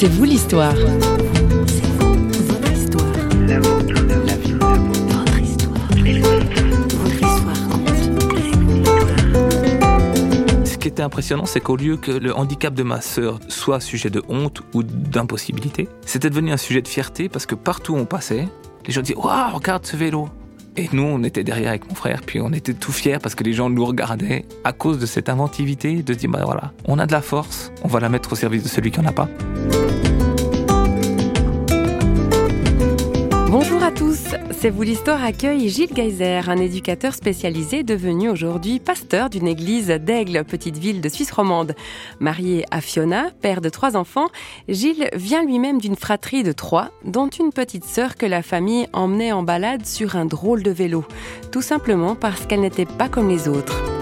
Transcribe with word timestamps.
C'est 0.00 0.06
vous 0.06 0.22
l'histoire. 0.22 0.76
Ce 10.64 10.76
qui 10.78 10.86
était 10.86 11.02
impressionnant, 11.02 11.46
c'est 11.46 11.58
qu'au 11.58 11.74
lieu 11.74 11.96
que 11.96 12.12
le 12.12 12.32
handicap 12.32 12.74
de 12.74 12.84
ma 12.84 13.00
sœur 13.00 13.40
soit 13.48 13.80
sujet 13.80 14.08
de 14.08 14.22
honte 14.28 14.62
ou 14.72 14.84
d'impossibilité, 14.84 15.88
c'était 16.06 16.30
devenu 16.30 16.52
un 16.52 16.56
sujet 16.56 16.80
de 16.80 16.86
fierté 16.86 17.28
parce 17.28 17.46
que 17.46 17.56
partout 17.56 17.94
où 17.94 17.96
on 17.96 18.04
passait, 18.04 18.46
les 18.86 18.92
gens 18.92 19.02
disaient 19.02 19.16
Waouh, 19.16 19.56
regarde 19.56 19.84
ce 19.84 19.96
vélo 19.96 20.28
Et 20.76 20.88
nous, 20.92 21.02
on 21.02 21.24
était 21.24 21.42
derrière 21.42 21.70
avec 21.70 21.88
mon 21.88 21.96
frère, 21.96 22.20
puis 22.24 22.40
on 22.40 22.52
était 22.52 22.74
tout 22.74 22.92
fiers 22.92 23.18
parce 23.20 23.34
que 23.34 23.42
les 23.42 23.52
gens 23.52 23.68
nous 23.68 23.84
regardaient 23.84 24.44
à 24.62 24.72
cause 24.72 25.00
de 25.00 25.06
cette 25.06 25.28
inventivité 25.28 26.04
de 26.04 26.12
se 26.12 26.18
dire 26.18 26.30
Bah 26.30 26.42
voilà, 26.44 26.72
on 26.84 27.00
a 27.00 27.06
de 27.06 27.10
la 27.10 27.20
force, 27.20 27.72
on 27.82 27.88
va 27.88 27.98
la 27.98 28.08
mettre 28.08 28.34
au 28.34 28.36
service 28.36 28.62
de 28.62 28.68
celui 28.68 28.92
qui 28.92 29.00
n'en 29.00 29.08
a 29.08 29.12
pas. 29.12 29.28
Bonjour 33.50 33.82
à 33.82 33.90
tous, 33.90 34.36
c'est 34.50 34.68
vous 34.68 34.82
l'histoire 34.82 35.24
accueille 35.24 35.68
Gilles 35.68 35.94
Geyser, 35.94 36.42
un 36.48 36.58
éducateur 36.58 37.14
spécialisé 37.14 37.82
devenu 37.82 38.28
aujourd'hui 38.28 38.78
pasteur 38.78 39.30
d'une 39.30 39.48
église 39.48 39.88
d'Aigle, 39.88 40.44
petite 40.44 40.76
ville 40.76 41.00
de 41.00 41.08
Suisse 41.08 41.32
romande. 41.32 41.74
Marié 42.20 42.66
à 42.70 42.80
Fiona, 42.80 43.30
père 43.40 43.60
de 43.60 43.68
trois 43.68 43.96
enfants, 43.96 44.28
Gilles 44.68 45.08
vient 45.14 45.42
lui-même 45.42 45.80
d'une 45.80 45.96
fratrie 45.96 46.42
de 46.42 46.52
trois, 46.52 46.90
dont 47.04 47.28
une 47.28 47.52
petite 47.52 47.84
sœur 47.84 48.16
que 48.16 48.26
la 48.26 48.42
famille 48.42 48.86
emmenait 48.92 49.32
en 49.32 49.42
balade 49.42 49.86
sur 49.86 50.14
un 50.14 50.26
drôle 50.26 50.62
de 50.62 50.70
vélo, 50.70 51.04
tout 51.50 51.62
simplement 51.62 52.14
parce 52.14 52.46
qu'elle 52.46 52.60
n'était 52.60 52.84
pas 52.84 53.08
comme 53.08 53.30
les 53.30 53.48
autres. 53.48 53.97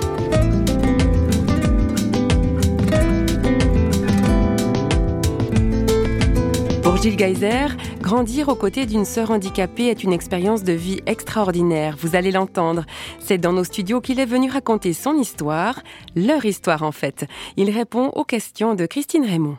Pour 6.97 7.03
Gilles 7.03 7.19
Geyser, 7.19 7.67
grandir 8.01 8.49
aux 8.49 8.55
côtés 8.55 8.87
d'une 8.87 9.05
sœur 9.05 9.31
handicapée 9.31 9.89
est 9.89 10.03
une 10.03 10.15
expérience 10.15 10.65
de 10.65 10.73
vie 10.73 11.03
extraordinaire. 11.05 11.95
Vous 12.01 12.17
allez 12.17 12.31
l'entendre. 12.31 12.87
C'est 13.21 13.37
dans 13.37 13.53
nos 13.53 13.65
studios 13.65 14.01
qu'il 14.01 14.19
est 14.19 14.25
venu 14.25 14.51
raconter 14.51 14.95
son 14.95 15.15
histoire, 15.19 15.83
leur 16.15 16.47
histoire 16.47 16.85
en 16.85 16.93
fait. 16.93 17.27
Il 17.59 17.69
répond 17.69 18.07
aux 18.15 18.25
questions 18.25 18.75
de 18.75 18.87
Christine 18.87 19.27
Raymond. 19.27 19.59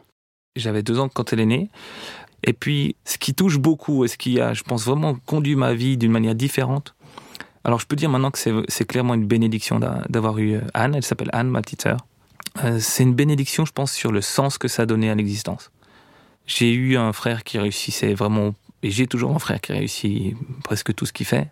J'avais 0.56 0.82
deux 0.82 0.98
ans 0.98 1.10
quand 1.10 1.32
elle 1.32 1.42
est 1.42 1.46
née. 1.46 1.70
Et 2.44 2.54
puis, 2.54 2.96
ce 3.06 3.20
qui 3.20 3.36
touche 3.36 3.60
beaucoup 3.60 4.04
et 4.04 4.08
ce 4.08 4.18
qui 4.18 4.42
a, 4.42 4.56
je 4.56 4.64
pense, 4.64 4.84
vraiment 4.84 5.14
conduit 5.28 5.56
ma 5.56 5.76
vie 5.76 5.96
d'une 5.96 6.12
manière 6.12 6.34
différente. 6.34 6.96
Alors, 7.64 7.80
je 7.80 7.86
peux 7.86 7.96
dire 7.96 8.10
maintenant 8.10 8.32
que 8.32 8.40
c'est 8.68 8.86
clairement 8.86 9.14
une 9.14 9.28
bénédiction 9.28 9.80
d'avoir 10.10 10.40
eu 10.40 10.60
Anne. 10.74 10.96
Elle 10.96 11.06
s'appelle 11.06 11.30
Anne, 11.34 11.50
ma 11.50 11.62
petite 11.62 11.84
sœur. 11.84 12.00
Euh, 12.64 12.80
c'est 12.82 13.04
une 13.04 13.14
bénédiction, 13.14 13.64
je 13.64 13.74
pense, 13.74 13.92
sur 13.92 14.12
le 14.12 14.22
sens 14.22 14.58
que 14.58 14.68
ça 14.68 14.82
a 14.82 14.86
donné 14.88 15.12
à 15.12 15.14
l'existence. 15.14 15.70
J'ai 16.48 16.74
eu 16.74 16.96
un 16.96 17.12
frère 17.12 17.44
qui 17.44 17.60
réussissait 17.60 18.14
vraiment, 18.14 18.56
et 18.82 18.90
j'ai 18.90 19.06
toujours 19.06 19.36
un 19.36 19.40
frère 19.40 19.60
qui 19.60 19.74
réussit 19.74 20.36
presque 20.64 20.96
tout 20.96 21.06
ce 21.06 21.12
qu'il 21.12 21.26
fait. 21.26 21.50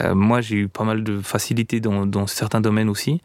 Euh, 0.00 0.14
moi, 0.14 0.40
j'ai 0.40 0.56
eu 0.56 0.68
pas 0.68 0.84
mal 0.84 1.04
de 1.04 1.20
facilité 1.20 1.80
dans, 1.80 2.26
certains 2.26 2.62
domaines 2.62 2.88
aussi. 2.88 3.20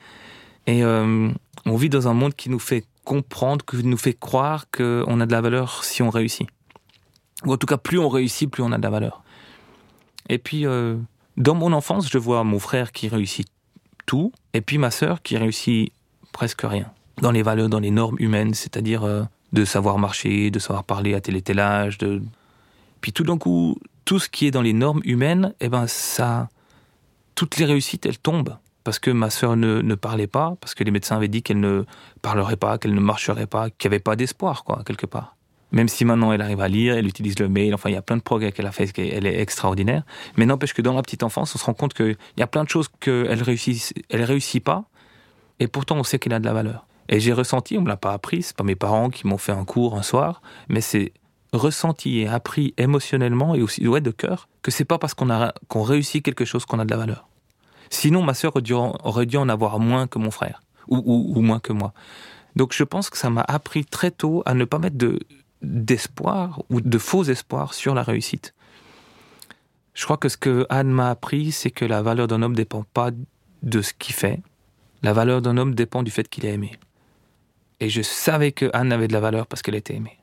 Et 0.67 0.83
euh, 0.83 1.29
on 1.65 1.75
vit 1.75 1.89
dans 1.89 2.09
un 2.09 2.13
monde 2.13 2.35
qui 2.35 2.49
nous 2.49 2.59
fait 2.59 2.85
comprendre, 3.05 3.65
qui 3.65 3.83
nous 3.85 3.97
fait 3.97 4.13
croire 4.13 4.65
qu'on 4.69 5.21
a 5.21 5.25
de 5.25 5.31
la 5.31 5.41
valeur 5.41 5.83
si 5.85 6.03
on 6.03 6.09
réussit. 6.09 6.47
Ou 7.45 7.53
en 7.53 7.57
tout 7.57 7.67
cas, 7.67 7.77
plus 7.77 7.97
on 7.97 8.09
réussit, 8.09 8.49
plus 8.49 8.61
on 8.61 8.71
a 8.73 8.77
de 8.77 8.83
la 8.83 8.89
valeur. 8.89 9.23
Et 10.29 10.37
puis, 10.37 10.67
euh, 10.67 10.97
dans 11.37 11.55
mon 11.55 11.71
enfance, 11.71 12.09
je 12.11 12.17
vois 12.17 12.43
mon 12.43 12.59
frère 12.59 12.91
qui 12.91 13.07
réussit 13.07 13.47
tout, 14.05 14.33
et 14.53 14.61
puis 14.61 14.77
ma 14.77 14.91
sœur 14.91 15.21
qui 15.21 15.37
réussit 15.37 15.93
presque 16.33 16.61
rien. 16.63 16.91
Dans 17.21 17.31
les 17.31 17.43
valeurs, 17.43 17.69
dans 17.69 17.79
les 17.79 17.91
normes 17.91 18.17
humaines, 18.19 18.53
c'est-à-dire 18.53 19.27
de 19.53 19.65
savoir 19.65 19.97
marcher, 19.97 20.51
de 20.51 20.59
savoir 20.59 20.83
parler 20.83 21.13
à 21.13 21.21
tel 21.21 21.35
et 21.35 21.41
tel 21.41 21.59
âge. 21.59 21.97
Puis 23.01 23.11
tout 23.11 23.23
d'un 23.23 23.37
coup, 23.37 23.77
tout 24.05 24.19
ce 24.19 24.29
qui 24.29 24.47
est 24.47 24.51
dans 24.51 24.61
les 24.61 24.73
normes 24.73 25.01
humaines, 25.03 25.53
eh 25.59 25.69
ben 25.69 25.87
ça, 25.87 26.49
toutes 27.35 27.57
les 27.57 27.65
réussites, 27.65 28.05
elles 28.05 28.19
tombent. 28.19 28.57
Parce 28.83 28.97
que 28.97 29.11
ma 29.11 29.29
sœur 29.29 29.55
ne, 29.57 29.81
ne 29.81 29.95
parlait 29.95 30.27
pas, 30.27 30.55
parce 30.59 30.73
que 30.73 30.83
les 30.83 30.89
médecins 30.89 31.15
avaient 31.15 31.27
dit 31.27 31.43
qu'elle 31.43 31.59
ne 31.59 31.83
parlerait 32.23 32.55
pas, 32.55 32.79
qu'elle 32.79 32.95
ne 32.95 32.99
marcherait 32.99 33.45
pas, 33.45 33.69
qu'il 33.69 33.89
n'y 33.89 33.95
avait 33.95 33.99
pas 33.99 34.15
d'espoir, 34.15 34.63
quoi, 34.63 34.81
quelque 34.83 35.05
part. 35.05 35.35
Même 35.71 35.87
si 35.87 36.03
maintenant 36.03 36.33
elle 36.33 36.41
arrive 36.41 36.59
à 36.61 36.67
lire, 36.67 36.95
elle 36.95 37.07
utilise 37.07 37.39
le 37.39 37.47
mail, 37.47 37.73
enfin 37.73 37.89
il 37.89 37.93
y 37.93 37.97
a 37.97 38.01
plein 38.01 38.17
de 38.17 38.21
progrès 38.21 38.51
qu'elle 38.51 38.65
a 38.65 38.71
fait, 38.71 38.91
elle 38.97 39.25
est 39.25 39.39
extraordinaire. 39.39 40.03
Mais 40.35 40.45
n'empêche 40.45 40.73
que 40.73 40.81
dans 40.81 40.93
la 40.93 41.01
petite 41.01 41.23
enfance, 41.23 41.55
on 41.55 41.57
se 41.57 41.63
rend 41.63 41.73
compte 41.73 41.93
qu'il 41.93 42.17
y 42.37 42.41
a 42.41 42.47
plein 42.47 42.63
de 42.63 42.69
choses 42.69 42.89
qu'elle 42.99 43.41
réussit, 43.41 43.93
elle 44.09 44.23
réussit 44.23 44.63
pas, 44.63 44.83
et 45.59 45.67
pourtant 45.67 45.97
on 45.97 46.03
sait 46.03 46.19
qu'elle 46.19 46.33
a 46.33 46.39
de 46.39 46.45
la 46.45 46.53
valeur. 46.53 46.85
Et 47.11 47.19
j'ai 47.19 47.33
ressenti, 47.33 47.77
on 47.77 47.81
me 47.81 47.89
l'a 47.89 47.97
pas 47.97 48.13
appris, 48.13 48.41
c'est 48.41 48.55
pas 48.55 48.63
mes 48.63 48.75
parents 48.75 49.09
qui 49.09 49.27
m'ont 49.27 49.37
fait 49.37 49.51
un 49.51 49.65
cours 49.65 49.95
un 49.97 50.01
soir, 50.01 50.41
mais 50.69 50.79
c'est 50.79 51.11
ressenti 51.51 52.19
et 52.19 52.27
appris 52.27 52.73
émotionnellement 52.77 53.53
et 53.53 53.61
aussi 53.61 53.85
ouais, 53.85 53.99
de 53.99 54.11
cœur 54.11 54.47
que 54.61 54.71
c'est 54.71 54.85
pas 54.85 54.97
parce 54.97 55.13
qu'on 55.13 55.29
a 55.29 55.53
qu'on 55.67 55.83
réussit 55.83 56.23
quelque 56.23 56.45
chose 56.45 56.65
qu'on 56.65 56.79
a 56.79 56.85
de 56.85 56.89
la 56.89 56.97
valeur. 56.97 57.27
Sinon, 57.89 58.23
ma 58.23 58.33
sœur 58.33 58.53
aurait 58.55 59.25
dû, 59.25 59.37
en 59.37 59.49
avoir 59.49 59.79
moins 59.79 60.07
que 60.07 60.17
mon 60.17 60.31
frère 60.31 60.63
ou, 60.87 61.03
ou, 61.05 61.37
ou 61.37 61.41
moins 61.41 61.59
que 61.59 61.73
moi. 61.73 61.93
Donc 62.55 62.73
je 62.73 62.85
pense 62.85 63.09
que 63.09 63.17
ça 63.17 63.29
m'a 63.29 63.41
appris 63.41 63.83
très 63.83 64.11
tôt 64.11 64.43
à 64.45 64.53
ne 64.53 64.63
pas 64.63 64.79
mettre 64.79 64.97
de 64.97 65.19
d'espoir 65.61 66.63
ou 66.69 66.81
de 66.81 66.97
faux 66.97 67.23
espoirs 67.23 67.73
sur 67.73 67.93
la 67.93 68.01
réussite. 68.01 68.55
Je 69.93 70.05
crois 70.05 70.17
que 70.17 70.29
ce 70.29 70.37
que 70.37 70.65
Anne 70.69 70.89
m'a 70.89 71.09
appris, 71.09 71.51
c'est 71.51 71.69
que 71.69 71.85
la 71.85 72.01
valeur 72.01 72.27
d'un 72.27 72.41
homme 72.41 72.53
ne 72.53 72.57
dépend 72.57 72.83
pas 72.93 73.11
de 73.61 73.81
ce 73.81 73.93
qu'il 73.93 74.15
fait. 74.15 74.41
La 75.03 75.13
valeur 75.13 75.41
d'un 75.41 75.57
homme 75.57 75.75
dépend 75.75 76.01
du 76.01 76.09
fait 76.09 76.27
qu'il 76.27 76.45
est 76.45 76.53
aimé. 76.53 76.79
Et 77.81 77.89
je 77.89 78.03
savais 78.03 78.51
que 78.51 78.69
Anne 78.73 78.91
avait 78.91 79.07
de 79.07 79.13
la 79.13 79.19
valeur 79.19 79.47
parce 79.47 79.63
qu'elle 79.63 79.73
était 79.73 79.95
aimée. 79.95 80.19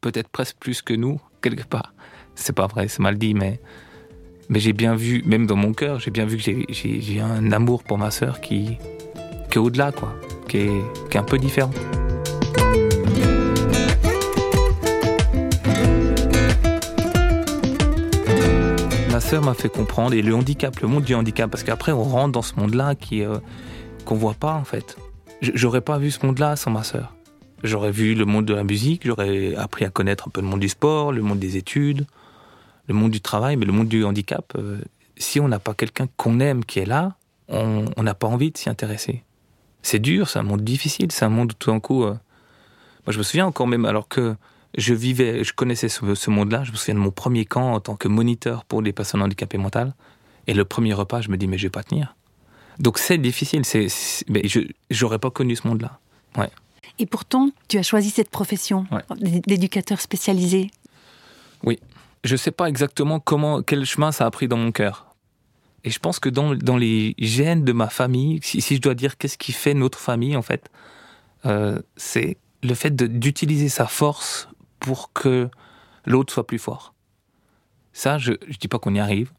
Peut-être 0.00 0.28
presque 0.28 0.56
plus 0.58 0.80
que 0.80 0.94
nous, 0.94 1.20
quelque 1.42 1.66
part. 1.66 1.92
C'est 2.36 2.54
pas 2.54 2.68
vrai, 2.68 2.86
c'est 2.86 3.00
mal 3.00 3.18
dit, 3.18 3.34
mais, 3.34 3.60
mais 4.48 4.60
j'ai 4.60 4.72
bien 4.72 4.94
vu, 4.94 5.24
même 5.26 5.48
dans 5.48 5.56
mon 5.56 5.72
cœur, 5.72 5.98
j'ai 5.98 6.12
bien 6.12 6.24
vu 6.24 6.36
que 6.36 6.52
j'ai 6.68 7.20
un 7.20 7.50
amour 7.50 7.82
pour 7.82 7.98
ma 7.98 8.12
sœur 8.12 8.40
qui, 8.40 8.78
qui 9.50 9.58
est 9.58 9.60
au-delà, 9.60 9.90
quoi, 9.90 10.14
qui 10.48 10.58
est, 10.58 10.82
qui 11.10 11.16
est 11.16 11.20
un 11.20 11.24
peu 11.24 11.36
différent. 11.36 11.72
Ma 19.10 19.18
sœur 19.18 19.42
m'a 19.42 19.54
fait 19.54 19.68
comprendre, 19.68 20.14
et 20.14 20.22
le 20.22 20.32
handicap, 20.32 20.78
le 20.78 20.86
monde 20.86 21.02
du 21.02 21.16
handicap, 21.16 21.50
parce 21.50 21.64
qu'après 21.64 21.90
on 21.90 22.04
rentre 22.04 22.30
dans 22.30 22.42
ce 22.42 22.54
monde-là 22.54 22.94
qui 22.94 23.24
euh, 23.24 23.38
qu'on 24.04 24.14
voit 24.14 24.34
pas 24.34 24.54
en 24.54 24.64
fait. 24.64 24.96
J'aurais 25.42 25.80
pas 25.80 25.98
vu 25.98 26.10
ce 26.10 26.24
monde-là 26.24 26.56
sans 26.56 26.70
ma 26.70 26.84
sœur. 26.84 27.14
J'aurais 27.62 27.90
vu 27.90 28.14
le 28.14 28.24
monde 28.24 28.44
de 28.44 28.54
la 28.54 28.64
musique, 28.64 29.06
j'aurais 29.06 29.54
appris 29.56 29.84
à 29.84 29.90
connaître 29.90 30.28
un 30.28 30.30
peu 30.30 30.40
le 30.40 30.46
monde 30.46 30.60
du 30.60 30.68
sport, 30.68 31.12
le 31.12 31.22
monde 31.22 31.38
des 31.38 31.56
études, 31.56 32.06
le 32.88 32.94
monde 32.94 33.10
du 33.10 33.20
travail, 33.20 33.56
mais 33.56 33.66
le 33.66 33.72
monde 33.72 33.88
du 33.88 34.04
handicap, 34.04 34.52
euh, 34.56 34.80
si 35.16 35.38
on 35.38 35.48
n'a 35.48 35.58
pas 35.58 35.74
quelqu'un 35.74 36.08
qu'on 36.16 36.40
aime 36.40 36.64
qui 36.64 36.78
est 36.78 36.86
là, 36.86 37.16
on 37.48 38.02
n'a 38.02 38.14
pas 38.14 38.26
envie 38.26 38.50
de 38.50 38.56
s'y 38.56 38.70
intéresser. 38.70 39.24
C'est 39.82 39.98
dur, 39.98 40.28
c'est 40.28 40.38
un 40.38 40.44
monde 40.44 40.62
difficile, 40.62 41.10
c'est 41.10 41.24
un 41.24 41.28
monde 41.28 41.52
où 41.52 41.54
tout 41.54 41.70
d'un 41.70 41.80
coup. 41.80 42.04
Euh, 42.04 42.12
moi, 43.04 43.12
je 43.12 43.18
me 43.18 43.22
souviens 43.24 43.46
encore 43.46 43.66
même, 43.66 43.84
alors 43.84 44.08
que 44.08 44.36
je 44.78 44.94
vivais, 44.94 45.42
je 45.44 45.52
connaissais 45.52 45.88
ce, 45.88 46.30
monde-là, 46.30 46.62
je 46.64 46.70
me 46.70 46.76
souviens 46.76 46.94
de 46.94 47.00
mon 47.00 47.10
premier 47.10 47.44
camp 47.44 47.72
en 47.72 47.80
tant 47.80 47.96
que 47.96 48.06
moniteur 48.06 48.64
pour 48.64 48.80
les 48.80 48.92
personnes 48.92 49.22
handicapées 49.22 49.58
mentales. 49.58 49.92
Et 50.46 50.54
le 50.54 50.64
premier 50.64 50.94
repas, 50.94 51.20
je 51.20 51.30
me 51.30 51.36
dis, 51.36 51.48
mais 51.48 51.58
je 51.58 51.64
vais 51.64 51.70
pas 51.70 51.82
tenir. 51.82 52.14
Donc 52.78 52.98
c'est 52.98 53.18
difficile, 53.18 53.64
c'est, 53.64 53.88
mais 54.28 54.46
je 54.48 54.60
j'aurais 54.90 55.18
pas 55.18 55.30
connu 55.30 55.56
ce 55.56 55.66
monde-là. 55.66 55.98
Ouais. 56.36 56.50
Et 56.98 57.06
pourtant, 57.06 57.50
tu 57.68 57.78
as 57.78 57.82
choisi 57.82 58.10
cette 58.10 58.30
profession 58.30 58.86
d'éducateur 59.46 60.00
spécialisé. 60.00 60.70
Oui. 61.62 61.78
Je 62.24 62.36
sais 62.36 62.50
pas 62.52 62.68
exactement 62.68 63.18
comment, 63.18 63.62
quel 63.62 63.84
chemin 63.84 64.12
ça 64.12 64.26
a 64.26 64.30
pris 64.30 64.46
dans 64.46 64.56
mon 64.56 64.72
cœur. 64.72 65.06
Et 65.84 65.90
je 65.90 65.98
pense 65.98 66.20
que 66.20 66.28
dans, 66.28 66.54
dans 66.54 66.76
les 66.76 67.14
gènes 67.18 67.64
de 67.64 67.72
ma 67.72 67.88
famille, 67.88 68.38
si, 68.42 68.60
si 68.60 68.76
je 68.76 68.80
dois 68.80 68.94
dire 68.94 69.18
qu'est-ce 69.18 69.36
qui 69.36 69.52
fait 69.52 69.74
notre 69.74 69.98
famille, 69.98 70.36
en 70.36 70.42
fait, 70.42 70.70
euh, 71.46 71.80
c'est 71.96 72.36
le 72.62 72.74
fait 72.74 72.94
d'utiliser 72.94 73.68
sa 73.68 73.86
force 73.86 74.48
pour 74.78 75.12
que 75.12 75.48
l'autre 76.06 76.32
soit 76.32 76.46
plus 76.46 76.60
fort. 76.60 76.94
Ça, 77.92 78.18
je 78.18 78.32
ne 78.32 78.54
dis 78.60 78.68
pas 78.68 78.78
qu'on 78.78 78.94
y 78.94 79.00
arrive, 79.00 79.32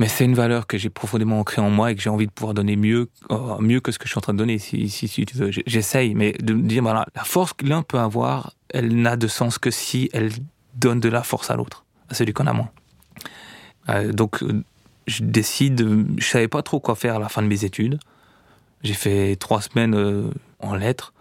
mais 0.00 0.08
c'est 0.08 0.24
une 0.24 0.34
valeur 0.34 0.66
que 0.66 0.78
j'ai 0.78 0.88
profondément 0.88 1.40
ancrée 1.40 1.60
en 1.60 1.68
moi 1.68 1.92
et 1.92 1.94
que 1.94 2.00
j'ai 2.00 2.08
envie 2.08 2.26
de 2.26 2.32
pouvoir 2.32 2.54
donner 2.54 2.74
mieux, 2.74 3.10
euh, 3.30 3.58
mieux 3.58 3.80
que 3.80 3.92
ce 3.92 3.98
que 3.98 4.06
je 4.06 4.12
suis 4.12 4.18
en 4.18 4.22
train 4.22 4.32
de 4.32 4.38
donner, 4.38 4.58
si, 4.58 4.88
tu 5.26 5.36
veux. 5.36 5.50
J'essaye, 5.66 6.14
mais 6.14 6.32
de 6.32 6.54
me 6.54 6.66
dire, 6.66 6.82
voilà, 6.82 7.04
la 7.14 7.22
force 7.22 7.52
que 7.52 7.66
l'un 7.66 7.82
peut 7.82 7.98
avoir, 7.98 8.54
elle 8.70 8.96
n'a 8.96 9.18
de 9.18 9.28
sens 9.28 9.58
que 9.58 9.70
si 9.70 10.08
elle 10.14 10.30
donne 10.74 11.00
de 11.00 11.10
la 11.10 11.22
force 11.22 11.50
à 11.50 11.56
l'autre, 11.56 11.84
à 12.08 12.14
celui 12.14 12.32
qu'on 12.32 12.46
a 12.46 12.54
moins. 12.54 12.70
Euh, 13.90 14.10
donc, 14.10 14.42
je 15.06 15.22
décide, 15.22 15.86
je 16.16 16.26
savais 16.26 16.48
pas 16.48 16.62
trop 16.62 16.80
quoi 16.80 16.94
faire 16.94 17.16
à 17.16 17.18
la 17.18 17.28
fin 17.28 17.42
de 17.42 17.48
mes 17.48 17.66
études. 17.66 17.98
J'ai 18.82 18.94
fait 18.94 19.36
trois 19.36 19.60
semaines 19.60 19.94
euh, 19.94 20.30
en 20.60 20.76
lettres. 20.76 21.12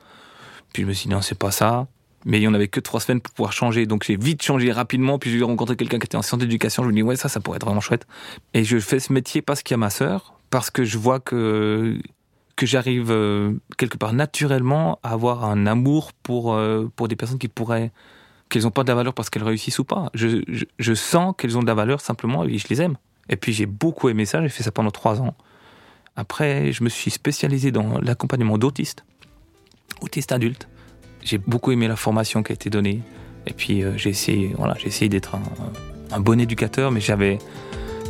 Puis 0.71 0.83
je 0.83 0.87
me 0.87 0.93
suis 0.93 1.09
dit, 1.09 1.13
non, 1.13 1.21
c'est 1.21 1.37
pas 1.37 1.51
ça. 1.51 1.87
Mais 2.25 2.37
il 2.37 2.41
n'y 2.41 2.47
en 2.47 2.53
avait 2.53 2.67
que 2.67 2.79
trois 2.79 2.99
semaines 2.99 3.21
pour 3.21 3.33
pouvoir 3.33 3.53
changer. 3.53 3.85
Donc 3.85 4.03
j'ai 4.03 4.17
vite 4.17 4.43
changé 4.43 4.71
rapidement. 4.71 5.19
Puis 5.19 5.31
j'ai 5.31 5.41
rencontré 5.43 5.75
quelqu'un 5.75 5.99
qui 5.99 6.05
était 6.05 6.17
en 6.17 6.21
sciences 6.21 6.39
d'éducation. 6.39 6.83
Je 6.83 6.89
me 6.89 6.93
dis, 6.93 7.03
ouais, 7.03 7.15
ça, 7.15 7.29
ça 7.29 7.39
pourrait 7.39 7.57
être 7.57 7.65
vraiment 7.65 7.81
chouette. 7.81 8.05
Et 8.53 8.63
je 8.63 8.79
fais 8.79 8.99
ce 8.99 9.13
métier 9.13 9.41
parce 9.41 9.63
qu'il 9.63 9.73
y 9.73 9.75
a 9.75 9.77
ma 9.77 9.89
sœur. 9.89 10.33
Parce 10.49 10.69
que 10.69 10.83
je 10.83 10.97
vois 10.97 11.19
que, 11.19 11.97
que 12.55 12.65
j'arrive 12.65 13.11
euh, 13.11 13.53
quelque 13.77 13.97
part 13.97 14.13
naturellement 14.13 14.99
à 15.03 15.11
avoir 15.11 15.45
un 15.45 15.65
amour 15.65 16.11
pour, 16.13 16.53
euh, 16.53 16.91
pour 16.95 17.07
des 17.07 17.15
personnes 17.15 17.37
qui 17.37 17.47
pourraient 17.47 17.91
qu'elles 18.49 18.63
n'ont 18.63 18.71
pas 18.71 18.83
de 18.83 18.89
la 18.89 18.95
valeur 18.95 19.13
parce 19.13 19.29
qu'elles 19.29 19.43
réussissent 19.43 19.79
ou 19.79 19.83
pas. 19.83 20.09
Je, 20.13 20.41
je, 20.79 20.93
sens 20.93 21.35
qu'elles 21.37 21.57
ont 21.57 21.61
de 21.61 21.67
la 21.67 21.75
valeur 21.75 22.01
simplement 22.01 22.43
et 22.43 22.57
je 22.57 22.67
les 22.67 22.81
aime. 22.81 22.97
Et 23.29 23.35
puis 23.35 23.53
j'ai 23.53 23.67
beaucoup 23.67 24.09
aimé 24.09 24.25
ça, 24.25 24.41
j'ai 24.41 24.49
fait 24.49 24.63
ça 24.63 24.71
pendant 24.71 24.91
trois 24.91 25.21
ans. 25.21 25.35
Après, 26.15 26.71
je 26.71 26.83
me 26.83 26.89
suis 26.89 27.11
spécialisé 27.11 27.71
dans 27.71 27.99
l'accompagnement 28.01 28.57
d'autistes, 28.57 29.05
autistes 30.01 30.31
adultes. 30.31 30.67
J'ai 31.23 31.37
beaucoup 31.37 31.71
aimé 31.71 31.87
la 31.87 31.95
formation 31.95 32.43
qui 32.43 32.51
a 32.51 32.55
été 32.55 32.69
donnée. 32.69 33.01
Et 33.47 33.53
puis 33.53 33.83
euh, 33.83 33.93
j'ai 33.97 34.09
essayé, 34.09 34.53
voilà, 34.57 34.75
d'être 35.09 35.35
un, 36.11 36.19
bon 36.19 36.39
éducateur, 36.39 36.91
mais 36.91 37.01
j'avais, 37.01 37.37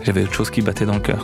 j'avais 0.03 0.23
autre 0.23 0.33
chose 0.33 0.50
qui 0.50 0.61
battait 0.61 0.85
dans 0.85 0.95
le 0.95 1.00
cœur. 1.00 1.23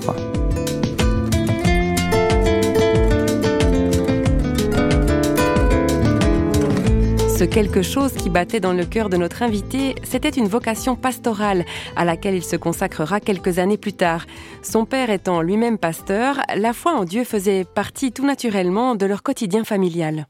Ce 7.38 7.44
quelque 7.44 7.82
chose 7.82 8.14
qui 8.14 8.30
battait 8.30 8.62
dans 8.62 8.72
le 8.72 8.86
cœur 8.86 9.10
de 9.10 9.18
notre 9.18 9.44
invité, 9.44 9.96
c'était 10.04 10.30
une 10.30 10.48
vocation 10.48 10.96
pastorale 10.96 11.66
à 11.98 12.06
laquelle 12.06 12.36
il 12.36 12.44
se 12.44 12.56
consacrera 12.56 13.20
quelques 13.20 13.60
années 13.60 13.78
plus 13.78 13.92
tard. 13.92 14.26
Son 14.62 14.86
père 14.86 15.10
étant 15.10 15.42
lui-même 15.42 15.78
pasteur, 15.78 16.38
la 16.56 16.72
foi 16.72 16.94
en 16.94 17.04
Dieu 17.04 17.26
faisait 17.26 17.66
partie 17.66 18.14
tout 18.14 18.26
naturellement 18.26 18.96
de 18.96 19.06
leur 19.06 19.22
quotidien 19.22 19.66
familial. 19.66 20.28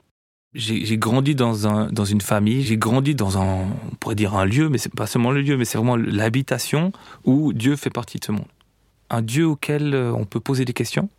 J'ai 0.57 0.98
grandi 0.98 1.36
dans, 1.36 1.68
un, 1.68 1.88
dans 1.92 2.06
une 2.06 2.22
famille, 2.22 2.63
j'ai 2.63 2.78
grandi 2.78 3.13
dans 3.13 3.38
un, 3.38 3.66
pourrait 4.00 4.16
dire 4.16 4.36
un 4.36 4.46
lieu, 4.46 4.69
mais 4.69 4.78
c'est 4.78 4.94
pas 4.94 5.06
seulement 5.06 5.31
le 5.31 5.42
lieu, 5.42 5.57
mais 5.57 5.66
c'est 5.66 5.78
vraiment 5.78 5.98
l'habitation 5.98 6.94
où 7.25 7.52
Dieu 7.52 7.75
fait 7.75 7.90
partie 7.90 8.19
de 8.19 8.25
ce 8.25 8.31
monde. 8.31 8.48
Un 9.10 9.22
Dieu 9.22 9.46
auquel 9.46 9.94
euh, 9.94 10.13
on 10.13 10.24
peut 10.24 10.40
poser 10.40 10.63
des 10.63 10.72
questions, 10.72 11.10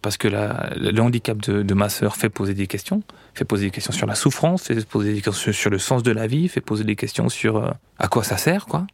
parce 0.00 0.16
que 0.16 0.28
le 0.28 1.00
handicap 1.00 1.38
de, 1.38 1.74
ma 1.74 1.88
sœur 1.88 2.16
fait 2.16 2.30
poser 2.30 2.54
des 2.54 2.66
questions, 2.66 3.02
fait 3.34 3.44
poser 3.44 3.66
des 3.66 3.70
questions 3.70 3.92
sur 3.92 4.06
la 4.06 4.14
souffrance, 4.14 4.62
fait 4.62 4.86
poser 4.86 5.12
des 5.12 5.20
questions 5.20 5.52
sur 5.52 5.70
le 5.70 5.78
sens 5.78 6.02
de 6.02 6.10
la 6.10 6.26
vie, 6.26 6.48
fait 6.48 6.60
poser 6.60 6.84
des 6.84 6.96
questions 6.96 7.28
sur 7.28 7.56
euh, 7.56 7.70
à 7.98 8.08
quoi 8.08 8.24
ça 8.24 8.38
sert, 8.38 8.66
quoi. 8.66 8.86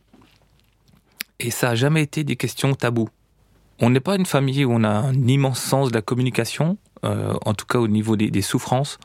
Et 1.38 1.50
ça 1.50 1.68
n'a 1.68 1.74
jamais 1.74 2.02
été 2.02 2.24
des 2.24 2.36
questions 2.36 2.74
taboues. 2.74 3.08
On 3.78 3.90
n'est 3.90 4.00
pas 4.00 4.16
une 4.16 4.26
famille 4.26 4.64
où 4.64 4.72
on 4.72 4.84
a 4.84 4.88
un 4.88 5.26
immense 5.26 5.60
sens 5.60 5.90
de 5.90 5.94
la 5.94 6.02
communication, 6.02 6.78
euh, 7.04 7.34
en 7.44 7.52
tout 7.52 7.66
cas 7.66 7.78
au 7.78 7.88
niveau 7.88 8.16
des, 8.16 8.42
souffrances, 8.42 8.98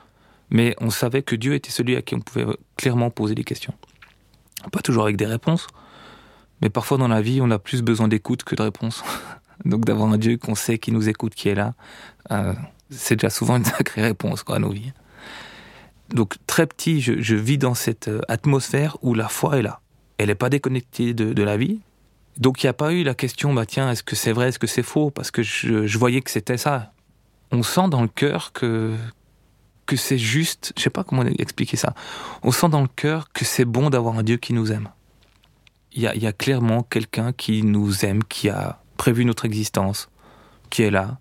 mais 0.50 0.76
on 0.80 0.90
savait 0.90 1.22
que 1.22 1.36
Dieu 1.36 1.54
était 1.54 1.72
celui 1.72 1.96
à 1.96 2.02
qui 2.02 2.16
on 2.16 2.20
pouvait 2.20 2.46
clairement 2.78 3.10
poser 3.10 3.36
des 3.36 3.44
questions. 3.44 3.74
Pas 4.72 4.82
toujours 4.82 5.04
avec 5.04 5.18
des 5.18 5.26
réponses, 5.26 5.68
mais 6.62 6.70
parfois 6.70 6.98
dans 6.98 7.08
la 7.08 7.22
vie, 7.22 7.40
on 7.42 7.52
a 7.52 7.60
plus 7.60 7.82
besoin 7.82 8.08
d'écoute 8.08 8.44
que 8.44 8.56
de 8.56 8.62
réponses. 8.62 9.04
Donc 9.66 9.86
d'avoir 9.86 10.12
un 10.12 10.18
Dieu 10.18 10.38
qu'on 10.38 10.56
sait 10.56 10.78
qui 10.78 10.92
nous 10.92 11.10
écoute, 11.10 11.34
qui 11.34 11.50
est 11.50 11.56
là, 11.56 11.74
euh, 12.32 12.54
c'est 12.90 13.16
déjà 13.16 13.30
souvent 13.30 13.58
une 13.58 13.66
sacrée 13.78 14.04
réponse 14.04 14.44
à 14.48 14.60
nos 14.60 14.72
vies. 14.72 14.94
Donc 16.10 16.36
très 16.48 16.68
petit, 16.68 17.02
je, 17.02 17.36
vis 17.36 17.58
dans 17.58 17.74
cette 17.74 18.08
euh, 18.08 18.22
atmosphère 18.28 18.98
où 19.02 19.14
la 19.14 19.28
foi 19.28 19.58
est 19.58 19.62
là. 19.62 19.82
Elle 20.18 20.28
n'est 20.28 20.36
pas 20.36 20.50
déconnectée 20.50 21.14
de, 21.14 21.44
la 21.44 21.58
vie. 21.58 21.80
Donc 22.38 22.64
il 22.64 22.66
n'y 22.66 22.70
a 22.70 22.74
pas 22.74 22.94
eu 22.94 23.04
la 23.04 23.14
question, 23.14 23.54
bah 23.54 23.66
tiens, 23.66 23.92
est-ce 23.92 24.04
que 24.04 24.16
c'est 24.16 24.32
vrai, 24.32 24.50
est-ce 24.50 24.60
que 24.60 24.68
c'est 24.68 24.84
faux? 24.84 25.12
Parce 25.12 25.32
que 25.32 25.44
je, 25.44 25.98
voyais 25.98 26.22
que 26.22 26.32
c'était 26.32 26.58
ça. 26.58 26.94
On 27.52 27.62
sent 27.62 27.90
dans 27.90 28.02
le 28.02 28.08
cœur 28.08 28.52
que, 28.52 28.94
que 29.88 29.96
c'est 29.96 30.20
juste, 30.20 30.74
je 30.78 30.84
sais 30.84 30.92
pas 30.92 31.04
comment 31.04 31.24
expliquer 31.24 31.78
ça, 31.78 31.96
on 32.44 32.52
sent 32.52 32.70
dans 32.70 32.82
le 32.82 32.88
cœur 32.88 33.32
que 33.32 33.46
c'est 33.46 33.66
bon 33.66 33.90
d'avoir 33.90 34.20
un 34.20 34.24
Dieu 34.24 34.38
qui 34.38 34.54
nous 34.54 34.72
aime. 34.72 34.90
Il 35.94 36.04
y 36.04 36.08
a, 36.08 36.16
y 36.16 36.28
a 36.28 36.34
clairement 36.34 36.84
quelqu'un 36.84 37.34
qui 37.34 37.64
nous 37.64 38.06
aime, 38.06 38.24
qui 38.24 38.50
a 38.50 38.80
prévu 38.98 39.26
notre 39.26 39.46
existence, 39.46 40.10
qui 40.70 40.84
est 40.84 40.92
là, 40.92 41.18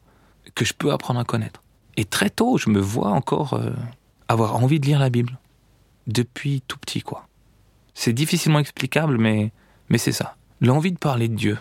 que 0.55 0.67
je 0.67 0.75
peux 0.75 0.93
apprendre 0.93 1.21
à 1.21 1.25
connaître. 1.25 1.63
Et 1.97 2.05
très 2.05 2.29
tôt, 2.29 2.59
je 2.59 2.69
me 2.69 2.81
vois 2.81 3.11
encore 3.11 3.55
euh, 3.55 3.71
avoir 4.29 4.57
envie 4.57 4.81
de 4.81 4.87
lire 4.87 4.99
la 4.99 5.09
Bible. 5.09 5.39
Depuis 6.07 6.63
tout 6.69 6.79
petit, 6.79 7.01
quoi. 7.01 7.27
C'est 7.95 8.13
difficilement 8.13 8.59
explicable, 8.59 9.17
mais, 9.17 9.53
mais 9.89 9.99
c'est 9.99 10.13
ça. 10.13 10.37
L'envie 10.61 10.93
de 10.93 10.99
parler 10.99 11.29
de 11.29 11.35
Dieu. 11.35 11.59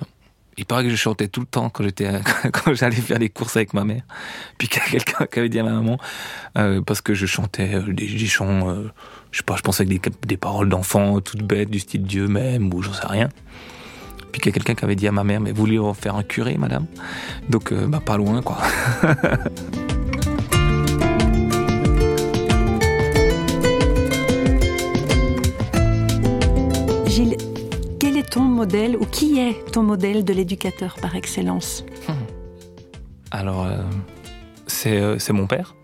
Il 0.57 0.65
paraît 0.65 0.83
que 0.83 0.89
je 0.89 0.95
chantais 0.95 1.27
tout 1.27 1.41
le 1.41 1.45
temps 1.45 1.69
quand 1.69 1.83
j'étais 1.83 2.09
quand 2.51 2.73
j'allais 2.73 2.95
faire 2.95 3.19
des 3.19 3.29
courses 3.29 3.55
avec 3.57 3.73
ma 3.73 3.83
mère. 3.83 4.03
Puis 4.57 4.67
qu'il 4.67 4.81
y 4.81 4.85
a 4.85 4.89
quelqu'un 4.89 5.25
qui 5.25 5.39
avait 5.39 5.49
dit 5.49 5.59
à 5.59 5.63
ma 5.63 5.71
maman, 5.71 5.97
euh, 6.57 6.81
parce 6.81 7.01
que 7.01 7.13
je 7.13 7.25
chantais 7.25 7.75
euh, 7.75 7.93
des, 7.93 8.07
chants, 8.25 8.75
je 9.31 9.37
sais 9.37 9.43
pas, 9.43 9.55
je 9.57 9.61
pensais 9.61 9.83
avec 9.83 10.01
des, 10.01 10.11
des 10.27 10.37
paroles 10.37 10.69
d'enfants 10.69 11.19
toutes 11.19 11.43
bêtes, 11.43 11.69
du 11.69 11.79
style 11.79 12.03
Dieu 12.03 12.27
même, 12.27 12.73
ou 12.73 12.81
j'en 12.81 12.93
sais 12.93 13.07
rien. 13.07 13.29
Puis 14.35 14.41
qu'il 14.41 14.49
y 14.49 14.53
a 14.53 14.53
quelqu'un 14.53 14.75
qui 14.75 14.83
avait 14.83 14.97
dit 14.97 15.07
à 15.07 15.13
ma 15.13 15.23
mère, 15.23 15.39
mais 15.39 15.51
vous 15.51 15.61
voulez 15.61 15.79
en 15.79 15.93
faire 15.93 16.15
un 16.15 16.23
curé, 16.23 16.57
madame? 16.57 16.87
Donc, 17.49 17.71
euh, 17.71 17.87
bah, 17.87 18.01
pas 18.05 18.17
loin, 18.17 18.41
quoi. 18.41 18.57
ou 28.99 29.05
qui 29.05 29.39
est 29.39 29.71
ton 29.71 29.83
modèle 29.83 30.25
de 30.25 30.33
l'éducateur 30.33 30.95
par 31.01 31.15
excellence? 31.15 31.85
Alors, 33.31 33.65
euh, 33.65 33.77
euh, 34.87 35.19
c'est 35.19 35.33
mon 35.33 35.47
père. 35.47 35.75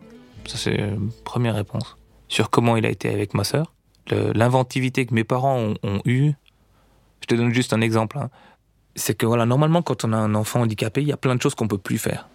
Ça, 0.48 0.58
c'est 0.58 0.78
la 0.78 0.88
première 1.24 1.56
réponse. 1.56 1.96
Sur 2.28 2.50
comment 2.50 2.78
il 2.78 2.86
a 2.86 2.90
été 2.90 3.10
avec 3.10 3.34
ma 3.34 3.44
sœur. 3.44 3.74
L'inventivité 4.10 5.06
que 5.06 5.14
mes 5.14 5.24
parents 5.24 5.58
ont, 5.58 5.76
ont 5.84 6.02
eue 6.06 6.34
je 7.22 7.28
te 7.28 7.36
donne 7.36 7.54
juste 7.54 7.72
un 7.74 7.82
exemple. 7.82 8.18
Hein. 8.18 8.30
C'est 8.96 9.16
que 9.16 9.26
voilà, 9.26 9.46
normalement, 9.46 9.82
quand 9.82 10.04
on 10.04 10.12
a 10.12 10.18
un 10.18 10.36
enfant 10.36 10.62
handicapé, 10.62 11.02
il 11.02 11.08
y 11.08 11.14
a 11.14 11.18
plein 11.18 11.36
de 11.36 11.42
choses 11.42 11.56
qu'on 11.56 11.68
peut 11.68 11.78
plus 11.78 11.98
faire. 11.98 12.28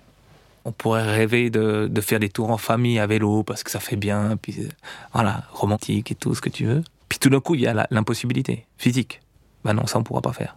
On 0.65 0.73
pourrait 0.73 1.03
rêver 1.03 1.51
de, 1.51 1.89
de, 1.91 2.01
faire 2.01 2.21
des 2.21 2.29
tours 2.29 2.51
en 2.51 2.57
famille 2.57 2.99
à 2.99 3.07
vélo 3.07 3.43
parce 3.43 3.63
que 3.63 3.71
ça 3.71 3.81
fait 3.81 3.97
bien, 3.97 4.37
puis 4.41 4.69
voilà, 5.13 5.43
romantique 5.53 6.13
et 6.13 6.15
tout 6.15 6.35
ce 6.35 6.41
que 6.41 6.49
tu 6.49 6.67
veux. 6.67 6.83
Puis 7.09 7.19
tout 7.19 7.31
d'un 7.31 7.41
coup, 7.41 7.55
il 7.55 7.63
y 7.63 7.67
a 7.67 7.87
l'impossibilité 7.91 8.67
physique. 8.79 9.21
Ben 9.67 9.75
non, 9.75 9.89
ça 9.89 9.99
on 9.99 10.05
pourra 10.05 10.23
pas 10.23 10.33
faire. 10.33 10.57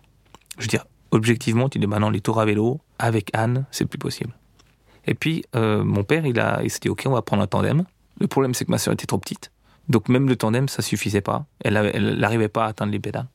Je 0.59 0.65
veux 0.65 0.67
dire, 0.67 0.85
objectivement, 1.09 1.67
tu 1.67 1.79
dis 1.79 1.87
ben 1.87 1.99
non, 1.99 2.11
les 2.11 2.21
tours 2.21 2.39
à 2.39 2.45
vélo 2.45 2.79
avec 2.99 3.31
Anne, 3.33 3.65
c'est 3.71 3.85
plus 3.85 3.97
possible. 3.97 4.31
Et 5.07 5.15
puis 5.15 5.43
euh, 5.55 5.83
mon 5.83 6.03
père, 6.03 6.27
il 6.27 6.39
a, 6.39 6.61
il 6.61 6.69
s'est 6.69 6.79
dit 6.79 6.89
ok, 6.89 7.03
on 7.07 7.13
va 7.13 7.23
prendre 7.23 7.41
un 7.41 7.47
tandem. 7.47 7.85
Le 8.19 8.27
problème, 8.27 8.53
c'est 8.53 8.65
que 8.65 8.71
ma 8.71 8.77
soeur 8.77 8.93
était 8.93 9.07
trop 9.07 9.17
petite, 9.17 9.51
donc 9.87 10.09
même 10.09 10.29
le 10.29 10.35
tandem, 10.35 10.69
ça 10.69 10.83
suffisait 10.83 11.21
pas. 11.21 11.47
Elle 11.61 11.73
n'arrivait 12.19 12.49
pas 12.49 12.65
à 12.65 12.67
atteindre 12.67 12.91
les 12.91 12.99
pédales. 12.99 13.25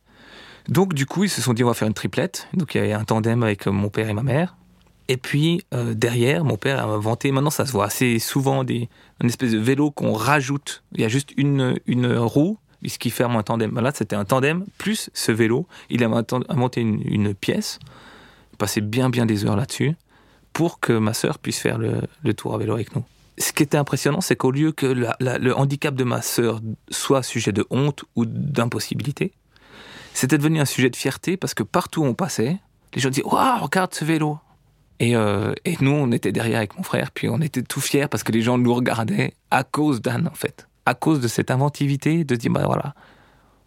Donc 0.68 0.94
du 0.94 1.06
coup, 1.06 1.24
ils 1.24 1.28
se 1.28 1.42
sont 1.42 1.54
dit 1.54 1.64
on 1.64 1.66
va 1.66 1.74
faire 1.74 1.88
une 1.88 1.94
triplette. 1.94 2.46
Donc 2.54 2.76
il 2.76 2.78
y 2.78 2.80
avait 2.84 2.92
un 2.92 3.02
tandem 3.02 3.42
avec 3.42 3.66
mon 3.66 3.88
père 3.88 4.08
et 4.08 4.14
ma 4.14 4.22
mère. 4.22 4.56
Et 5.08 5.16
puis 5.16 5.64
euh, 5.74 5.92
derrière, 5.92 6.44
mon 6.44 6.56
père 6.56 6.78
a 6.78 6.84
inventé, 6.84 7.32
maintenant 7.32 7.50
ça 7.50 7.66
se 7.66 7.72
voit 7.72 7.86
assez 7.86 8.20
souvent, 8.20 8.62
des, 8.62 8.88
une 9.20 9.28
espèce 9.28 9.50
de 9.50 9.58
vélo 9.58 9.90
qu'on 9.90 10.12
rajoute. 10.12 10.84
Il 10.92 11.00
y 11.00 11.04
a 11.04 11.08
juste 11.08 11.32
une, 11.36 11.80
une 11.86 12.16
roue, 12.16 12.58
qui 12.98 13.10
ferme 13.10 13.36
un 13.36 13.42
tandem. 13.42 13.78
Là, 13.78 13.92
c'était 13.94 14.16
un 14.16 14.24
tandem 14.24 14.64
plus 14.78 15.10
ce 15.14 15.32
vélo. 15.32 15.66
Il 15.90 16.04
a 16.04 16.08
inventé 16.48 16.80
une, 16.80 17.34
pièce, 17.34 17.78
passé 18.58 18.80
bien 18.80 19.10
bien 19.10 19.26
des 19.26 19.44
heures 19.44 19.56
là-dessus, 19.56 19.94
pour 20.52 20.80
que 20.80 20.92
ma 20.92 21.14
sœur 21.14 21.38
puisse 21.38 21.58
faire 21.58 21.78
le, 21.78 22.02
le, 22.22 22.34
tour 22.34 22.54
à 22.54 22.58
vélo 22.58 22.74
avec 22.74 22.94
nous. 22.94 23.04
Ce 23.38 23.52
qui 23.52 23.62
était 23.62 23.78
impressionnant, 23.78 24.20
c'est 24.20 24.36
qu'au 24.36 24.52
lieu 24.52 24.72
que 24.72 24.86
le 24.86 25.56
handicap 25.56 25.94
de 25.94 26.04
ma 26.04 26.22
sœur 26.22 26.60
soit 26.90 27.22
sujet 27.22 27.52
de 27.52 27.66
honte 27.70 28.04
ou 28.14 28.24
d'impossibilité, 28.26 29.32
c'était 30.12 30.38
devenu 30.38 30.60
un 30.60 30.64
sujet 30.64 30.90
de 30.90 30.96
fierté 30.96 31.36
parce 31.36 31.54
que 31.54 31.64
partout 31.64 32.02
où 32.02 32.06
on 32.06 32.14
passait, 32.14 32.58
les 32.94 33.00
gens 33.00 33.10
disaient 33.10 33.26
Waouh, 33.26 33.62
regarde 33.62 33.92
ce 33.92 34.04
vélo 34.04 34.38
et, 35.00 35.16
euh, 35.16 35.52
et, 35.64 35.76
nous, 35.80 35.90
on 35.90 36.12
était 36.12 36.30
derrière 36.30 36.58
avec 36.58 36.76
mon 36.76 36.84
frère, 36.84 37.10
puis 37.10 37.28
on 37.28 37.40
était 37.40 37.62
tout 37.62 37.80
fiers 37.80 38.06
parce 38.06 38.22
que 38.22 38.30
les 38.30 38.42
gens 38.42 38.58
nous 38.58 38.72
regardaient 38.72 39.34
à 39.50 39.64
cause 39.64 40.00
d'Anne, 40.00 40.28
en 40.30 40.34
fait. 40.34 40.68
À 40.86 40.94
cause 40.94 41.20
de 41.20 41.28
cette 41.28 41.50
inventivité, 41.50 42.24
de 42.24 42.34
se 42.34 42.40
dire, 42.40 42.50
bah 42.50 42.62
voilà, 42.64 42.94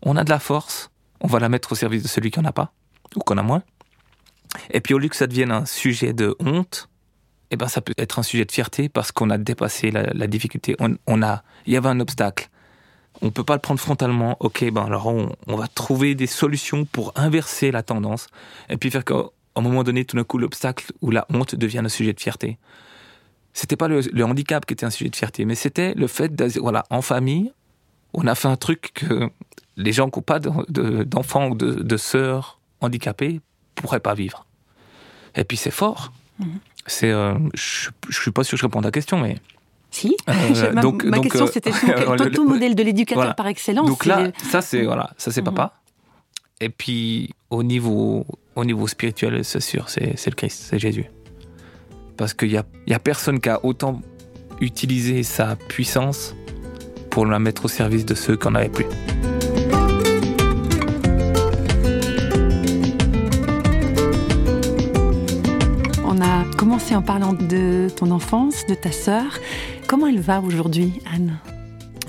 on 0.04 0.16
a 0.18 0.24
de 0.24 0.30
la 0.30 0.40
force, 0.40 0.92
on 1.22 1.28
va 1.28 1.40
la 1.40 1.50
mettre 1.50 1.72
au 1.72 1.76
service 1.76 2.04
de 2.04 2.08
celui 2.08 2.32
qui 2.32 2.40
en 2.40 2.46
a 2.46 2.52
pas, 2.52 2.72
ou 3.16 3.20
qu'on 3.20 3.38
a 3.38 3.44
moins. 3.44 3.64
Et 4.72 4.82
puis 4.82 4.94
au 4.94 5.00
lieu 5.00 5.10
que 5.10 5.16
ça 5.16 5.28
devienne 5.28 5.52
un 5.52 5.66
sujet 5.66 6.14
de 6.14 6.36
honte, 6.40 6.90
eh 7.52 7.56
ben 7.56 7.68
ça 7.68 7.82
peut 7.82 7.94
être 7.98 8.20
un 8.20 8.24
sujet 8.24 8.46
de 8.46 8.52
fierté 8.52 8.90
parce 8.90 9.12
qu'on 9.12 9.30
a 9.30 9.38
dépassé 9.38 9.92
la, 9.92 10.28
difficulté. 10.28 10.76
On, 10.80 11.22
a, 11.22 11.44
il 11.66 11.74
y 11.74 11.78
avait 11.78 11.90
un 11.90 12.00
obstacle 12.00 12.50
on 13.22 13.32
peut 13.32 13.44
pas 13.44 13.56
le 13.56 13.62
prendre 13.62 13.80
frontalement. 13.80 14.38
Ok, 14.40 14.64
ben 14.72 14.86
alors 14.86 15.08
on, 15.08 15.56
va 15.56 15.68
trouver 15.68 16.16
des 16.16 16.28
solutions 16.28 16.86
pour 16.86 17.14
inverser 17.16 17.72
la 17.72 17.84
tendance 17.84 18.28
et 18.70 18.78
puis 18.78 18.92
faire 18.92 19.04
qu'à 19.04 19.16
un 19.56 19.62
moment 19.62 19.84
donné, 19.84 20.06
tout 20.06 20.16
d'un 20.16 20.24
coup, 20.24 20.38
l'obstacle 20.38 20.92
ou 21.02 21.12
la 21.12 21.26
honte 21.34 21.56
devient 21.56 21.80
un 21.80 21.90
sujet 21.90 22.14
de 22.14 22.20
fierté. 22.20 22.58
C'était 23.58 23.76
pas 23.76 23.88
le, 23.88 24.24
handicap 24.24 24.68
qui 24.68 24.74
était 24.74 24.86
un 24.86 24.92
sujet 24.92 25.10
de 25.10 25.16
fierté, 25.16 25.44
mais 25.44 25.56
c'était 25.56 25.96
le 25.96 26.06
fait 26.06 26.36
de, 26.36 26.60
voilà, 26.60 26.84
en 26.92 27.02
famille, 27.02 27.52
on 28.14 28.28
a 28.28 28.36
fait 28.36 28.48
un 28.48 28.56
truc 28.56 28.92
que 28.94 29.32
les 29.78 29.92
gens 29.92 30.12
qui 30.12 30.20
n'ont 30.20 30.24
pas 30.24 30.38
d'enfants 30.38 31.48
ou 31.50 31.56
de, 31.56 31.98
sœurs 31.98 32.60
handicapées 32.82 33.42
pourraient 33.74 34.00
pas 34.00 34.14
vivre. 34.14 34.46
Et 35.34 35.44
puis 35.44 35.58
c'est 35.58 35.72
fort. 35.72 36.14
Mmh. 36.38 36.46
C'est, 36.86 37.10
euh, 37.10 37.34
je, 37.56 37.90
je 38.08 38.22
suis 38.22 38.30
pas 38.30 38.44
sûr 38.44 38.58
que 38.58 38.60
je 38.60 38.66
réponds 38.68 38.82
à 38.82 38.84
la 38.84 38.92
question, 38.92 39.20
mais 39.20 39.38
si. 39.90 40.16
Euh, 40.30 40.72
ma, 40.74 40.82
donc, 40.84 41.04
ma 41.04 41.20
question, 41.20 41.46
euh, 41.46 41.52
c'était 41.52 41.72
ton, 42.06 42.30
ton 42.30 42.48
modèle 42.48 42.76
de 42.76 42.84
l'éducateur 42.84 43.34
par 43.34 43.48
excellence. 43.48 43.88
Donc 43.88 44.06
là, 44.06 44.32
ça 44.38 44.62
c'est 44.62 44.84
voilà, 44.84 45.16
ça 45.18 45.32
c'est 45.32 45.42
mhm. 45.42 45.56
papa. 45.56 45.74
Et 46.62 46.70
puis 46.70 47.34
au 47.50 47.64
niveau 47.64 48.24
au 48.56 48.66
niveau 48.66 48.88
spirituel, 48.88 49.44
c'est 49.44 49.62
sûr, 49.62 49.90
c'est 49.90 50.28
le 50.28 50.36
Christ, 50.36 50.68
c'est 50.70 50.78
Jésus 50.78 51.06
parce 52.18 52.34
qu'il 52.34 52.50
n'y 52.50 52.58
a, 52.58 52.66
a 52.96 53.00
personne 53.00 53.40
qui 53.40 53.50
a 53.50 53.64
autant 53.64 54.02
utilisé 54.60 55.24
sa 55.24 55.56
puissance 55.56 56.36
pour 57.10 57.26
la 57.26 57.40
mettre 57.40 57.66
au 57.66 57.68
service 57.68 58.06
de 58.06 58.16
ceux 58.16 58.36
qui 58.36 58.48
n'en 58.48 58.56
avaient 58.56 58.70
plus. 58.70 58.86
On 66.04 66.22
a 66.22 66.44
commencé 66.58 66.96
en 66.96 67.02
parlant 67.02 67.34
de 67.34 67.90
ton 67.96 68.12
enfance, 68.12 68.66
de 68.68 68.76
ta 68.76 68.92
sœur. 68.92 69.40
Comment 69.88 70.08
elle 70.08 70.20
va 70.20 70.42
aujourd'hui, 70.42 71.02
Anne? 71.14 71.40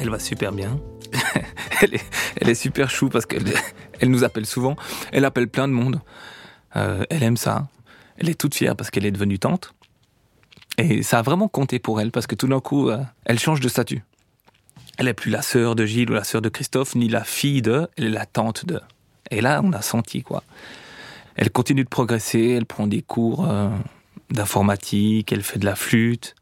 Elle 0.01 0.11
va 0.11 0.19
super 0.19 0.53
bien. 0.53 0.79
elle, 1.81 2.49
est, 2.49 2.55
super 2.55 2.91
chou 2.91 3.09
parce 3.09 3.27
qu'elle 3.27 3.45
elle 4.01 4.11
nous 4.11 4.25
appelle 4.25 4.47
souvent. 4.47 4.77
Elle 5.13 5.25
appelle 5.25 5.49
plein 5.49 5.69
de 5.69 5.73
monde. 5.73 6.01
Euh, 6.77 7.05
elle 7.11 7.23
aime 7.23 7.37
ça. 7.37 7.69
Elle 8.19 8.29
est 8.29 8.39
toute 8.39 8.55
fière 8.55 8.77
parce 8.77 8.91
qu'elle 8.91 9.07
est 9.07 9.11
devenue 9.11 9.39
tante. 9.39 9.75
Et 10.79 11.03
ça 11.03 11.19
a 11.19 11.23
vraiment 11.23 11.49
compté 11.49 11.81
pour 11.81 12.01
elle 12.01 12.13
parce 12.13 12.29
que 12.29 12.37
tout 12.37 12.47
d'un 12.47 12.61
coup, 12.61 12.89
euh, 12.89 13.03
elle 13.25 13.39
change 13.39 13.61
de 13.61 13.69
statut. 13.69 14.03
Elle 14.97 15.07
n'est 15.07 15.15
plus 15.15 15.31
la 15.31 15.43
sœur 15.43 15.75
de 15.75 15.85
Gilles 15.85 16.11
ou 16.11 16.15
la 16.15 16.25
sœur 16.25 16.41
de 16.41 16.49
Christophe, 16.49 16.95
ni 16.95 17.09
la 17.09 17.25
fille 17.25 17.63
de, 17.63 17.89
elle 17.97 18.07
est 18.07 18.11
la 18.11 18.27
tante 18.27 18.65
de. 18.65 18.81
Et 19.31 19.41
là, 19.41 19.61
on 19.63 19.73
a 19.73 19.83
senti 19.83 20.23
quoi. 20.23 20.43
Elle 21.35 21.51
continue 21.51 21.85
de 21.85 21.89
progresser, 21.89 22.55
elle 22.57 22.67
prend 22.67 22.87
des 22.87 23.03
cours 23.03 23.49
euh, 23.49 23.69
d'informatique, 24.31 25.33
elle 25.33 25.43
fait 25.43 25.59
de 25.59 25.65
la 25.65 25.77
flûte. 25.77 26.35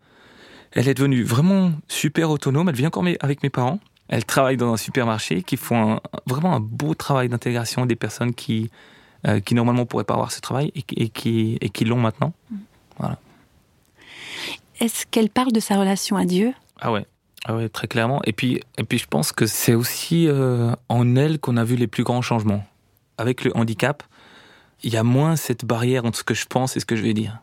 Elle 0.73 0.89
est 0.89 0.95
devenue 0.95 1.23
vraiment 1.23 1.73
super 1.89 2.31
autonome, 2.31 2.69
elle 2.69 2.77
vient 2.77 2.89
encore 2.89 3.05
avec 3.21 3.43
mes 3.43 3.51
parents. 3.51 3.81
Elle 4.09 4.25
travaille 4.25 4.57
dans 4.57 4.73
un 4.73 4.77
supermarché 4.77 5.43
qui 5.43 5.57
font 5.57 6.01
vraiment 6.27 6.55
un 6.55 6.61
beau 6.61 6.95
travail 6.95 7.29
d'intégration 7.29 7.87
des 7.87 7.97
personnes 7.97 8.35
qui, 8.35 8.71
euh, 9.27 9.41
qui 9.41 9.55
normalement 9.55 9.87
pourraient 9.87 10.05
pas 10.05 10.15
avoir 10.15 10.31
ce 10.31 10.41
travail 10.41 10.71
et, 10.75 10.85
et 10.97 11.09
qui, 11.09 11.59
et 11.61 11.71
qui 11.71 11.85
l'ont 11.85 11.99
maintenant. 11.99 12.33
Voilà. 12.99 13.19
Est-ce 14.81 15.07
qu'elle 15.07 15.31
parle 15.31 15.53
de 15.53 15.61
sa 15.61 15.77
relation 15.77 16.17
à 16.17 16.25
Dieu? 16.25 16.53
Ah 16.81 16.93
ouais. 16.93 17.07
Ah 17.45 17.55
ouais, 17.55 17.69
très 17.69 17.87
clairement. 17.87 18.21
Et 18.25 18.33
puis, 18.33 18.61
et 18.77 18.85
puis 18.85 18.99
je 18.99 19.07
pense 19.07 19.33
que 19.33 19.47
c'est 19.47 19.75
aussi 19.75 20.27
euh, 20.27 20.75
en 20.89 21.17
elle 21.17 21.39
qu'on 21.39 21.57
a 21.57 21.65
vu 21.65 21.77
les 21.77 21.87
plus 21.87 22.03
grands 22.03 22.23
changements. 22.23 22.65
Avec 23.19 23.45
le 23.45 23.57
handicap, 23.57 24.03
il 24.83 24.93
y 24.93 24.97
a 24.97 25.03
moins 25.03 25.37
cette 25.37 25.65
barrière 25.65 26.05
entre 26.05 26.19
ce 26.19 26.25
que 26.25 26.35
je 26.35 26.47
pense 26.47 26.77
et 26.77 26.81
ce 26.81 26.87
que 26.87 26.97
je 26.97 27.03
vais 27.03 27.15
dire. 27.15 27.41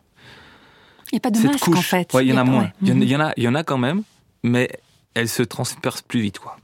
Il 1.10 1.16
n'y 1.16 1.18
a 1.18 1.20
pas 1.20 1.30
de 1.30 1.36
cette 1.36 1.52
masque, 1.52 1.68
en 1.68 1.82
fait. 1.82 2.12
Ouais, 2.12 2.24
il 2.24 2.28
y 2.28 2.32
en 2.32 2.36
a, 2.36 2.44
moins. 2.44 2.70
Il, 2.82 3.04
y 3.04 3.16
en, 3.16 3.20
a, 3.20 3.32
il 3.36 3.44
y 3.44 3.48
en 3.48 3.54
a 3.54 3.62
quand 3.62 3.78
même, 3.78 4.02
mais 4.42 4.68
elle 5.14 5.28
se 5.28 5.42
transperce 5.42 6.02
plus 6.02 6.20
vite, 6.20 6.38
quoi. 6.38 6.56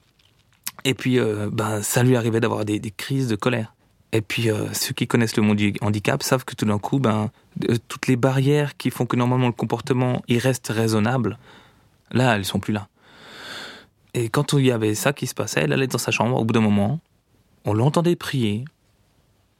Et 0.84 0.94
puis, 0.94 1.18
euh, 1.18 1.48
ben, 1.52 1.82
ça 1.82 2.02
lui 2.02 2.16
arrivait 2.16 2.40
d'avoir 2.40 2.64
des, 2.64 2.78
des, 2.78 2.90
crises 2.90 3.28
de 3.28 3.36
colère. 3.36 3.74
Et 4.12 4.22
puis, 4.22 4.50
euh, 4.50 4.72
ceux 4.72 4.92
qui 4.92 5.06
connaissent 5.06 5.36
le 5.36 5.42
monde 5.42 5.56
du 5.56 5.74
handicap 5.80 6.22
savent 6.22 6.44
que 6.44 6.54
tout 6.54 6.64
d'un 6.64 6.78
coup, 6.78 6.98
ben, 6.98 7.30
toutes 7.88 8.08
les 8.08 8.16
barrières 8.16 8.76
qui 8.76 8.90
font 8.90 9.06
que 9.06 9.16
normalement 9.16 9.46
le 9.46 9.52
comportement 9.52 10.22
il 10.26 10.38
reste 10.38 10.68
raisonnable, 10.68 11.38
là, 12.10 12.34
elles 12.36 12.44
sont 12.44 12.58
plus 12.58 12.72
là. 12.72 12.88
Et 14.14 14.28
quand 14.28 14.52
il 14.54 14.66
y 14.66 14.72
avait 14.72 14.94
ça 14.94 15.12
qui 15.12 15.26
se 15.26 15.34
passait, 15.34 15.60
elle 15.60 15.72
allait 15.72 15.86
dans 15.86 15.98
sa 15.98 16.10
chambre, 16.10 16.36
au 16.36 16.44
bout 16.44 16.52
d'un 16.52 16.60
moment, 16.60 17.00
on 17.64 17.72
l'entendait 17.72 18.16
prier, 18.16 18.64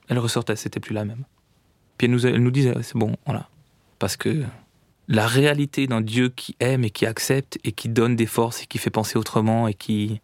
elle 0.09 0.19
ressortait, 0.19 0.57
c'était 0.57 0.81
plus 0.81 0.95
la 0.95 1.05
même. 1.05 1.25
Puis 1.97 2.07
elle 2.07 2.43
nous, 2.43 2.51
disait, 2.51 2.75
c'est 2.83 2.97
bon, 2.97 3.17
voilà. 3.27 3.49
Parce 3.99 4.17
que 4.17 4.43
la 5.07 5.27
réalité 5.27 5.87
d'un 5.87 6.01
Dieu 6.01 6.31
qui 6.31 6.57
aime 6.59 6.83
et 6.83 6.91
qui 6.91 7.07
accepte 7.07 7.59
et 7.63 7.73
qui 7.73 7.89
donne 7.89 8.17
des 8.17 8.27
forces 8.27 8.63
et 8.63 8.67
qui 8.67 8.79
fait 8.79 8.91
penser 8.91 9.19
autrement 9.19 9.69
et 9.69 9.75
qui, 9.75 10.21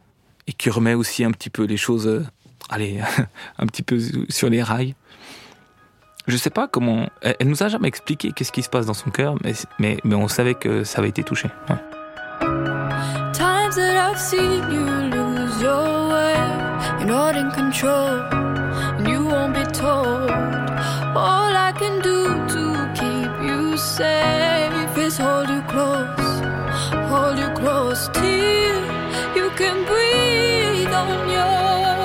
et 0.47 0.52
qui 0.52 0.71
remet 0.71 0.95
aussi 0.95 1.23
un 1.23 1.30
petit 1.30 1.50
peu 1.50 1.64
les 1.64 1.76
choses, 1.76 2.06
euh, 2.06 2.25
allez, 2.69 3.01
un 3.59 3.67
petit 3.67 3.83
peu 3.83 3.99
sur 4.29 4.51
les 4.51 4.63
rails. 4.63 4.95
Je 6.27 6.37
sais 6.37 6.51
pas 6.51 6.67
comment. 6.67 7.09
Elle, 7.23 7.49
nous 7.49 7.63
a 7.63 7.69
jamais 7.69 7.89
expliqué 7.89 8.33
qu'est-ce 8.33 8.51
qui 8.51 8.63
se 8.63 8.69
passe 8.69 8.87
dans 8.87 8.95
son 8.95 9.11
cœur, 9.11 9.37
mais, 9.45 9.53
mais, 9.79 9.99
mais 10.03 10.17
on 10.17 10.27
savait 10.27 10.55
que 10.55 10.83
ça 10.83 10.99
avait 10.99 11.11
été 11.11 11.23
touché. 11.23 11.49
Ouais. 11.69 11.77
Times 13.33 13.77
that 13.77 14.11
I've 14.11 14.19
seen 14.19 14.63
you 14.73 14.87
lose 15.11 15.63
your 15.63 16.09
way, 16.11 16.35
you're 16.99 17.07
not 17.07 17.37
in 17.37 17.51
control, 17.53 18.23
and 18.99 19.07
you 19.07 19.25
won't 19.25 19.55
be 19.55 19.65
told. 19.73 20.31
All 21.15 21.55
I 21.55 21.73
can 21.79 22.01
do 22.03 22.27
to 22.49 22.93
keep 22.95 23.31
you 23.49 23.77
safe 23.77 24.99
is 24.99 25.19
hold 25.19 25.49
you 25.49 25.63
close, 25.69 26.41
hold 27.09 27.39
you 27.39 27.49
close 27.55 28.09
till 28.13 28.83
you 29.37 29.51
can 29.57 29.85
breathe 29.85 30.93
on 30.93 31.31
your 31.31 31.96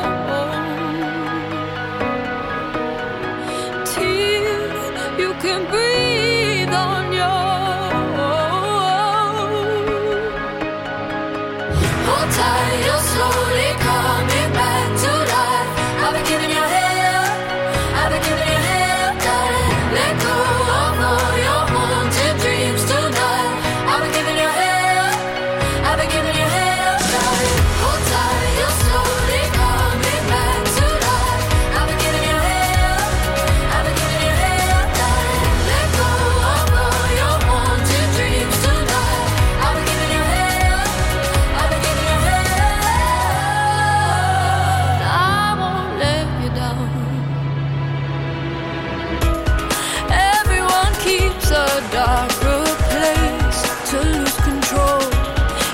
I'll 52.03 52.29
find 52.29 52.67
a 52.67 52.75
place 52.89 53.62
to 53.91 53.98
lose 54.13 54.38
control. 54.50 55.03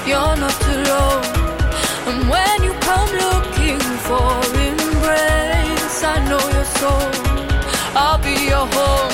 You're 0.10 0.36
not 0.44 0.60
alone, 0.76 1.26
and 2.10 2.30
when 2.30 2.64
you 2.64 2.74
come 2.90 3.10
looking 3.26 3.80
for 4.08 4.30
embrace, 4.68 6.04
I 6.04 6.18
know 6.28 6.44
you're 6.56 6.72
sore. 6.80 7.12
I'll 7.96 8.20
be 8.22 8.36
your 8.52 8.66
home 8.76 9.12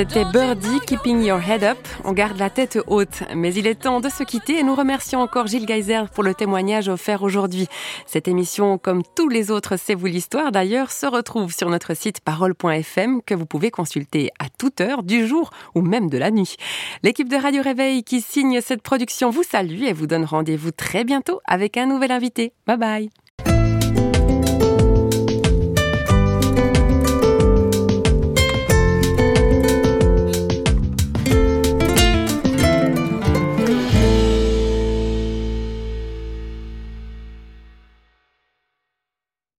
C'était 0.00 0.24
Birdie, 0.24 0.80
Keeping 0.86 1.22
Your 1.22 1.46
Head 1.46 1.62
Up. 1.62 1.76
On 2.04 2.12
garde 2.12 2.38
la 2.38 2.48
tête 2.48 2.78
haute. 2.86 3.22
Mais 3.36 3.52
il 3.52 3.66
est 3.66 3.74
temps 3.74 4.00
de 4.00 4.08
se 4.08 4.22
quitter 4.22 4.58
et 4.58 4.62
nous 4.62 4.74
remercions 4.74 5.20
encore 5.20 5.46
Gilles 5.46 5.68
Geyser 5.68 6.04
pour 6.14 6.24
le 6.24 6.32
témoignage 6.32 6.88
offert 6.88 7.22
aujourd'hui. 7.22 7.66
Cette 8.06 8.26
émission, 8.26 8.78
comme 8.78 9.02
tous 9.14 9.28
les 9.28 9.50
autres 9.50 9.76
C'est 9.76 9.94
vous 9.94 10.06
l'histoire 10.06 10.52
d'ailleurs, 10.52 10.90
se 10.90 11.04
retrouve 11.04 11.52
sur 11.52 11.68
notre 11.68 11.94
site 11.94 12.20
parole.fm 12.20 13.20
que 13.20 13.34
vous 13.34 13.44
pouvez 13.44 13.70
consulter 13.70 14.30
à 14.38 14.46
toute 14.48 14.80
heure 14.80 15.02
du 15.02 15.26
jour 15.26 15.50
ou 15.74 15.82
même 15.82 16.08
de 16.08 16.16
la 16.16 16.30
nuit. 16.30 16.56
L'équipe 17.02 17.28
de 17.28 17.36
Radio 17.36 17.62
Réveil 17.62 18.02
qui 18.02 18.22
signe 18.22 18.62
cette 18.62 18.80
production 18.80 19.28
vous 19.28 19.42
salue 19.42 19.82
et 19.82 19.92
vous 19.92 20.06
donne 20.06 20.24
rendez-vous 20.24 20.70
très 20.70 21.04
bientôt 21.04 21.42
avec 21.44 21.76
un 21.76 21.84
nouvel 21.84 22.10
invité. 22.10 22.54
Bye 22.66 22.78
bye. 22.78 23.10